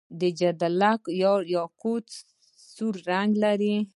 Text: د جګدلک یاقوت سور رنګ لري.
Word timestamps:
د 0.19 0.21
جګدلک 0.39 1.01
یاقوت 1.53 2.07
سور 2.73 2.95
رنګ 3.09 3.31
لري. 3.43 3.75